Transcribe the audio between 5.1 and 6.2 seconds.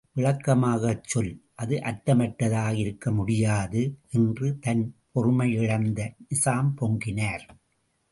பொறுமையிழந்து